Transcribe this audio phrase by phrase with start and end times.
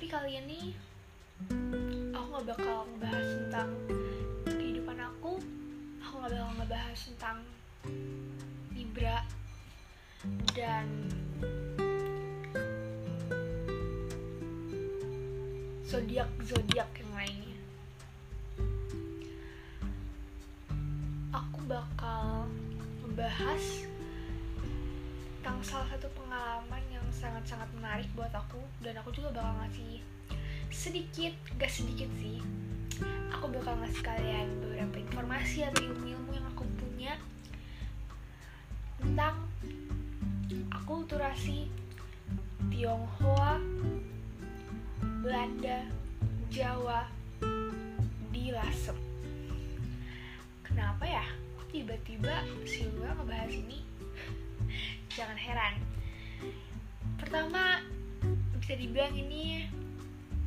[0.00, 0.72] Tapi kali ini
[2.16, 3.68] Aku gak bakal ngebahas tentang
[4.48, 5.36] kehidupan aku.
[6.00, 7.44] Aku gak bakal ngebahas tentang
[8.72, 9.28] Libra
[10.56, 10.88] Dan
[15.84, 17.60] Zodiak-zodiak yang lainnya.
[21.28, 22.48] Aku bakal
[23.04, 23.84] ngebahas
[25.44, 26.79] tentang salah satu pengalaman
[27.20, 30.00] sangat-sangat menarik buat aku dan aku juga bakal ngasih
[30.72, 32.40] sedikit, gak sedikit sih
[33.32, 37.16] aku bakal ngasih kalian beberapa informasi atau ilmu-ilmu yang aku punya
[39.00, 39.36] tentang
[40.76, 41.72] akulturasi
[42.68, 43.56] Tionghoa,
[45.24, 45.88] Belanda,
[46.52, 47.08] Jawa
[48.28, 48.96] di Lasem.
[50.64, 51.24] Kenapa ya?
[51.70, 53.78] Tiba-tiba si gue ngebahas ini
[57.30, 57.78] pertama
[58.58, 59.62] bisa dibilang ini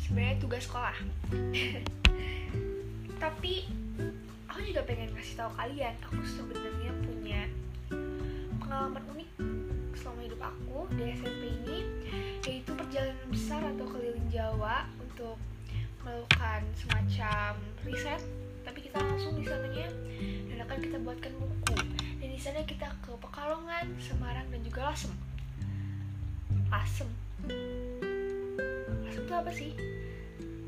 [0.00, 0.96] sebenarnya tugas sekolah
[3.22, 3.68] tapi
[4.48, 7.40] aku juga pengen kasih tahu kalian aku sebenarnya punya
[8.64, 9.30] pengalaman unik
[9.92, 11.78] selama hidup aku di SMP ini
[12.48, 15.36] yaitu perjalanan besar atau keliling Jawa untuk
[16.00, 18.24] melakukan semacam riset
[18.64, 19.92] tapi kita langsung di sananya
[20.48, 21.76] dan akan kita buatkan buku
[22.24, 25.29] dan di sana kita ke Pekalongan, Semarang dan juga Lasem.
[26.70, 27.10] Lasem.
[29.02, 29.74] Lasem itu apa sih?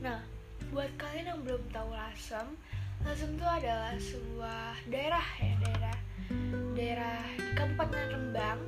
[0.00, 0.24] Nah,
[0.72, 2.56] buat kalian yang belum tahu Lasem,
[3.04, 5.96] Lasem itu adalah sebuah daerah ya, daerah
[6.72, 8.60] daerah di Kabupaten Rembang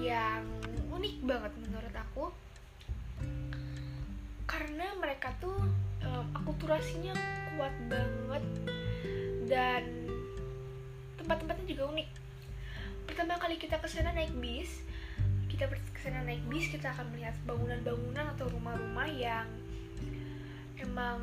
[0.00, 0.46] yang
[0.88, 2.24] unik banget menurut aku
[4.46, 5.58] karena mereka tuh
[6.06, 7.12] um, akulturasinya
[7.58, 8.44] kuat banget
[9.50, 9.82] dan
[11.18, 12.08] tempat-tempatnya juga unik
[13.10, 14.86] pertama kali kita ke sana naik bis
[15.56, 19.48] kita ke sana naik bis kita akan melihat bangunan-bangunan atau rumah-rumah yang
[20.76, 21.16] emang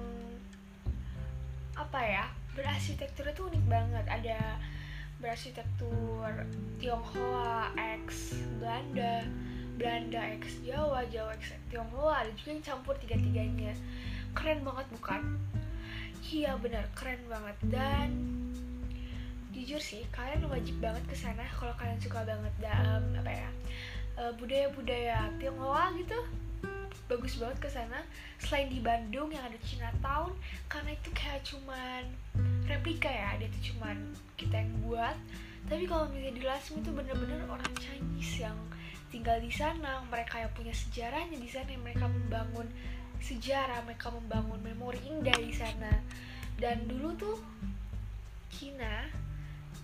[1.77, 2.25] apa ya
[2.57, 4.05] berarsitektur itu unik banget.
[4.09, 4.57] Ada
[5.21, 6.49] berarsitektur
[6.81, 9.21] Tionghoa X Belanda
[9.77, 13.77] Belanda X Jawa Jawa X Tionghoa ada juga yang campur tiga-tiganya.
[14.33, 15.21] Keren banget bukan?
[16.25, 17.57] Iya benar keren banget.
[17.69, 18.09] Dan
[19.53, 23.49] jujur sih kalian wajib banget ke sana kalau kalian suka banget dalam apa ya
[24.37, 26.19] budaya-budaya Tionghoa gitu.
[27.09, 27.99] Bagus banget ke sana.
[28.39, 30.33] Selain di Bandung yang ada Chinatown
[30.71, 32.03] karena itu kayak cuman
[32.69, 33.35] replika ya.
[33.37, 33.97] Dia tuh cuman
[34.39, 35.17] kita yang buat.
[35.67, 38.57] Tapi kalau misalnya di Lasem itu bener-bener orang Chinese yang
[39.09, 40.03] tinggal di sana.
[40.07, 41.73] Mereka yang punya sejarahnya di sana.
[41.75, 42.67] Mereka membangun
[43.23, 45.91] sejarah mereka membangun memori indah di sana.
[46.59, 47.37] Dan dulu tuh
[48.53, 49.09] Cina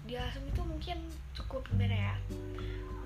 [0.06, 0.98] di Lasem itu mungkin
[1.36, 2.16] cukup gimana ya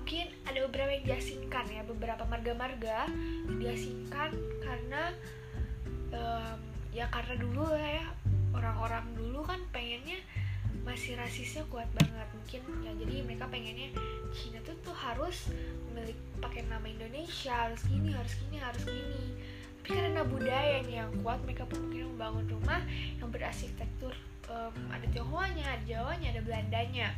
[0.04, 3.08] mungkin ada beberapa yang diasingkan ya beberapa marga-marga
[3.56, 5.16] diasingkan karena
[6.12, 6.60] um,
[6.92, 8.12] ya karena dulu ya
[8.52, 10.20] orang-orang dulu kan pengennya
[10.84, 13.96] masih rasisnya kuat banget mungkin ya jadi mereka pengennya
[14.36, 15.48] Cina tuh tuh harus
[15.88, 19.40] memiliki pakai nama Indonesia harus gini harus gini harus gini.
[19.80, 22.84] Tapi karena budayanya yang kuat mereka pun mungkin membangun rumah
[23.16, 24.12] yang berarsitektur
[24.52, 27.08] um, ada Tionghoanya ada Jawanya ada Belandanya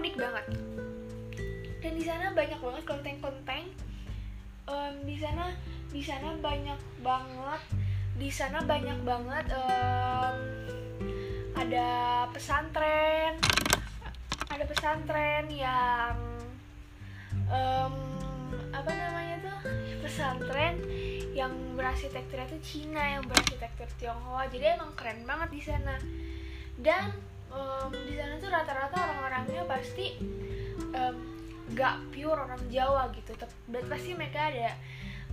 [0.00, 0.46] unik banget.
[1.84, 3.64] Dan di sana banyak banget kelenteng-kelenteng.
[4.64, 5.52] Um, di sana
[5.90, 7.62] di sana banyak banget
[8.14, 10.36] di sana banyak banget um,
[11.58, 11.88] ada
[12.30, 13.34] pesantren
[14.46, 16.14] ada pesantren yang
[17.50, 17.94] um,
[18.70, 19.58] apa namanya tuh?
[20.00, 20.80] Pesantren
[21.34, 24.46] yang berarsitektur itu Cina yang berarsitektur Tionghoa.
[24.50, 25.96] Jadi emang keren banget di sana.
[26.80, 30.16] Dan um, di sana tuh rata-rata orang-orangnya pasti
[30.94, 31.16] um,
[31.74, 33.34] gak pure orang Jawa gitu.
[33.36, 34.74] Tapi pasti mereka ada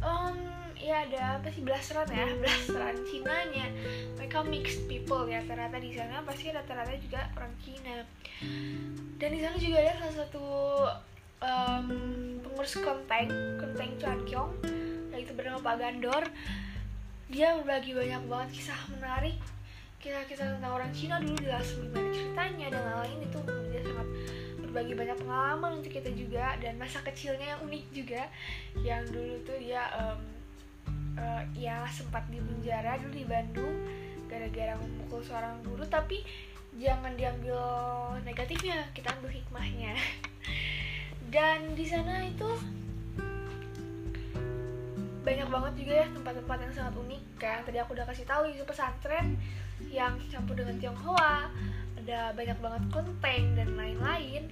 [0.01, 0.37] um,
[0.77, 3.67] ya ada apa sih blasteran ya blasteran Cinanya.
[4.17, 8.05] Mereka mixed people ya rata-rata di sana pasti rata-rata juga orang Cina.
[9.17, 10.45] Dan di sana juga ada salah satu
[11.41, 11.87] um,
[12.45, 14.51] pengurus kelenteng kelenteng Cuankyong
[15.13, 16.23] yaitu bernama Pak Gandor.
[17.27, 19.35] Dia berbagi banyak banget kisah menarik
[20.07, 24.07] kisah-kisah tentang orang Cina dulu Lasem gimana ceritanya dan lain-lain itu dia sangat
[24.63, 28.23] berbagi banyak pengalaman untuk kita juga dan masa kecilnya yang unik juga
[28.87, 30.19] yang dulu tuh dia um,
[31.19, 33.75] uh, ya sempat di penjara dulu di Bandung
[34.31, 36.23] gara-gara memukul seorang guru tapi
[36.79, 37.59] jangan diambil
[38.23, 39.91] negatifnya kita ambil hikmahnya.
[41.35, 42.47] Dan di sana itu
[45.27, 48.63] banyak banget juga ya tempat-tempat yang sangat unik kan tadi aku udah kasih tahu itu
[48.63, 49.35] pesantren
[49.91, 51.49] yang campur dengan Tionghoa
[52.03, 54.43] ada banyak banget kelenteng dan lain-lain.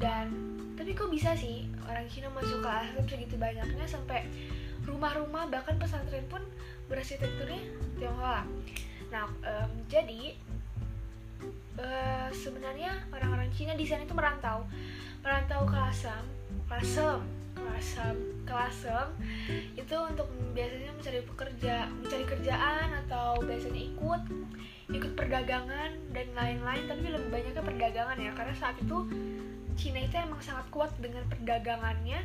[0.00, 0.26] Dan
[0.74, 4.24] tapi kok bisa sih orang Cina masuk ke asam segitu banyaknya sampai
[4.88, 6.40] rumah-rumah bahkan pesantren pun
[6.88, 7.60] berarsitekturnya
[8.00, 8.42] Tionghoa.
[9.12, 10.34] Nah um, jadi
[11.76, 14.64] uh, sebenarnya orang-orang Cina di sana itu merantau.
[15.20, 16.24] Merantau ke Asam
[17.76, 18.09] Asam
[18.50, 24.22] ke Asam ke Asam itu untuk biasanya mencari pekerja mencari kerjaan atau biasanya ikut
[24.90, 29.06] ikut perdagangan dan lain-lain tapi lebih banyaknya perdagangan ya karena saat itu
[29.80, 32.20] Cina itu emang sangat kuat dengan perdagangannya.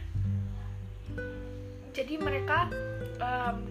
[1.95, 2.67] Jadi mereka
[3.23, 3.63] um,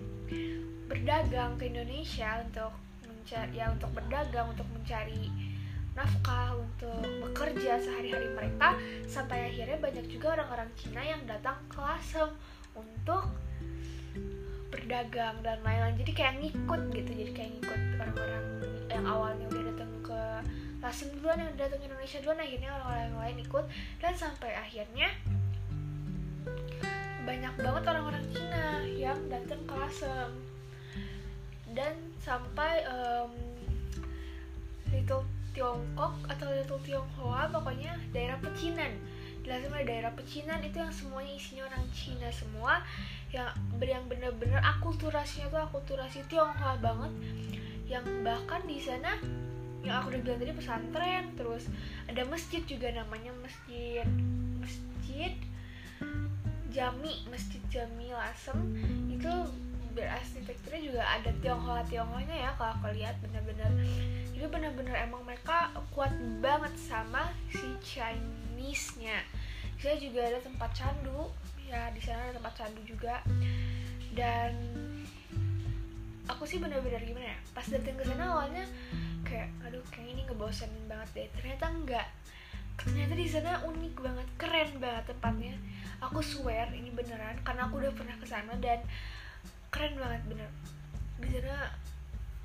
[0.88, 2.72] berdagang ke Indonesia untuk
[3.04, 5.28] mencari ya untuk berdagang untuk mencari
[5.94, 8.74] nafkah untuk bekerja sehari-hari mereka
[9.06, 12.34] sampai akhirnya banyak juga orang-orang Cina yang datang ke Lasem
[12.74, 13.30] untuk
[14.74, 15.94] berdagang dan lain-lain.
[16.02, 18.44] Jadi kayak ngikut gitu jadi kayak ngikut orang-orang
[18.90, 20.20] yang awalnya udah datang ke
[20.82, 23.64] Lasem duluan yang datang ke Indonesia duluan akhirnya orang-orang yang lain ikut.
[24.02, 25.08] Dan sampai akhirnya
[27.24, 30.30] banyak banget orang-orang Cina yang datang ke Lasem.
[31.70, 33.30] Dan sampai um,
[34.90, 38.90] Little Tiongkok atau Little Tionghoa pokoknya daerah pecinan.
[39.46, 42.82] Jelasnya ada daerah pecinan itu yang semuanya isinya orang Cina semua
[43.30, 43.48] yang
[43.78, 47.12] yang bener-bener akulturasinya tuh akulturasi Tionghoa banget.
[47.86, 49.14] Yang bahkan di sana
[49.84, 51.68] yang aku udah bilang tadi pesantren terus
[52.08, 54.08] ada masjid juga namanya masjid
[54.58, 55.36] masjid
[56.74, 58.58] Jami masjid Jami Lasem.
[59.12, 59.30] Itu
[59.94, 63.70] berarsitekturnya juga ada Tionghoa Tionghoanya ya kalau aku lihat bener-bener
[64.34, 66.12] jadi bener-bener emang mereka kuat
[66.44, 69.24] banget sama si Chinese-nya.
[69.80, 71.32] Saya juga ada tempat candu.
[71.64, 73.24] Ya di sana ada tempat candu juga.
[74.12, 74.52] Dan
[76.28, 78.64] aku sih bener-bener gimana ya pas datang ke sana awalnya
[79.24, 81.28] kayak aduh kayak ini ngebosenin banget deh.
[81.40, 82.08] Ternyata enggak.
[82.76, 85.56] Ternyata di sana unik banget keren banget tempatnya.
[86.04, 88.82] Aku swear ini beneran karena aku udah pernah ke sana dan
[89.74, 90.50] keren banget bener.
[91.18, 91.74] Di sana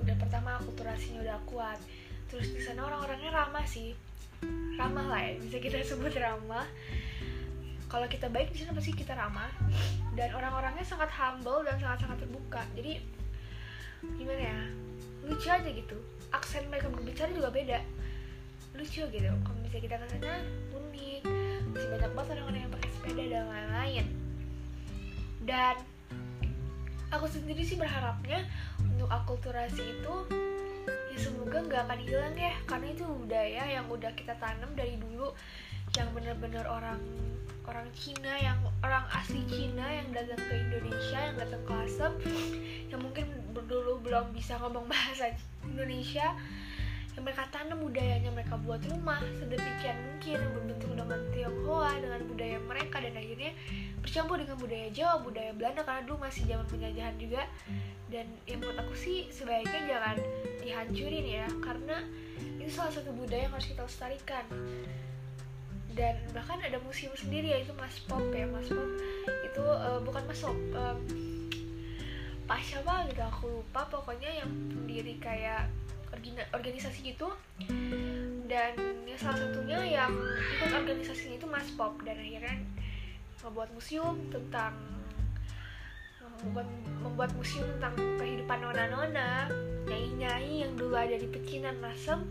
[0.01, 1.77] udah pertama akulturasinya udah kuat.
[2.33, 3.93] Terus di sana orang-orangnya ramah sih.
[4.81, 6.65] Ramah lah ya bisa kita sebut ramah.
[7.85, 9.53] Kalau kita baik di sana pasti kita ramah.
[10.17, 12.65] Dan orang-orangnya sangat humble dan sangat-sangat terbuka.
[12.73, 12.97] Jadi
[14.17, 14.59] gimana ya
[15.29, 15.97] lucu aja gitu.
[16.33, 17.77] Aksen mereka berbicara juga beda.
[18.73, 19.29] Lucu gitu.
[19.29, 20.33] Kalau misalnya kita ke sana
[20.73, 21.21] unik.
[21.69, 24.05] Masih banyak banget orang-orang yang pakai sepeda dan lain-lain.
[25.45, 25.75] Dan
[27.09, 28.45] aku sendiri sih berharapnya
[28.81, 30.15] untuk akulturasi itu
[31.13, 32.53] ya semoga nggak akan hilang ya.
[32.65, 35.33] Karena itu budaya yang udah kita tanam dari dulu
[35.97, 37.01] yang bener-bener orang
[37.69, 42.13] orang Cina yang orang asli Cina yang datang ke Indonesia yang datang ke Asep
[42.89, 43.25] yang mungkin
[43.69, 45.29] dulu belum bisa ngomong bahasa
[45.61, 46.33] Indonesia
[47.19, 52.97] mereka tanam budayanya mereka buat rumah sedemikian mungkin yang berbentuk dengan Tionghoa dengan budaya mereka
[53.03, 53.51] dan akhirnya
[53.99, 57.41] bercampur dengan budaya Jawa budaya Belanda karena dulu masih zaman penjajahan juga.
[58.09, 60.17] Dan yang menurut aku sih sebaiknya jangan
[60.65, 61.97] dihancurin ya karena
[62.57, 64.45] itu salah satu budaya yang harus kita lestarikan.
[65.93, 68.89] Dan bahkan ada museum sendiri yaitu Mas Pop ya Mas Pop
[69.45, 70.97] itu uh, bukan Mas Pop um,
[72.49, 73.85] Pak siapa gitu aku lupa.
[73.93, 75.69] Pokoknya yang pendiri kayak
[76.49, 77.29] organisasi gitu.
[78.49, 78.73] Dan
[79.05, 80.09] ya salah satunya yang
[80.57, 81.93] ikut organisasinya itu Mas Pop.
[82.01, 82.57] Dan akhirnya
[83.45, 84.73] membuat museum tentang
[86.41, 86.67] membuat,
[87.05, 89.45] membuat museum tentang kehidupan nona-nona
[89.85, 92.25] nyai-nyai yang dulu ada di pecinan Lasem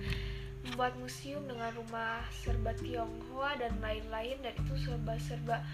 [0.69, 5.65] membuat museum dengan rumah serba Tionghoa dan lain-lain dan itu serba-serba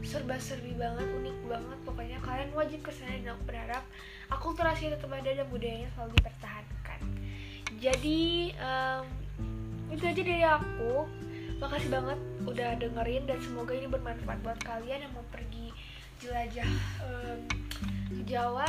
[0.00, 1.78] serba-serbi banget unik banget.
[1.84, 3.84] Pokoknya kalian wajib ke sana dan aku berharap
[4.32, 7.00] akulturasi tetap ada dan budayanya selalu dipertahankan.
[7.76, 9.04] Jadi um,
[9.92, 10.94] itu aja dari aku.
[11.60, 12.18] Makasih banget
[12.48, 15.68] udah dengerin dan semoga ini bermanfaat buat kalian yang mau pergi
[16.24, 16.70] jelajah
[17.04, 17.38] um,
[18.08, 18.64] ke Jawa.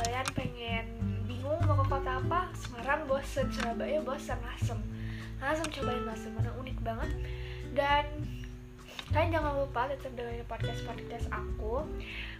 [0.00, 0.84] Kalian pengen
[1.28, 2.48] bingung mau ke kota apa?
[2.56, 3.52] Semarang bosen.
[3.52, 4.40] Surabaya bosen.
[4.56, 4.80] Asem
[5.40, 7.10] langsung cobain Asem karena unik banget.
[7.72, 8.04] Dan
[9.10, 11.82] kalian jangan lupa tetap dengerin podcast podcast aku.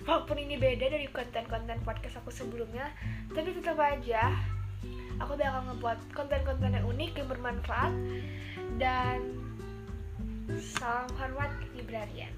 [0.04, 2.92] Walaupun ini beda dari konten-konten podcast aku sebelumnya
[3.30, 4.32] tapi tetap aja
[5.20, 7.92] aku bakal ngebuat konten-konten yang unik yang bermanfaat.
[8.78, 9.18] Dan
[10.58, 12.32] salam hormat librarian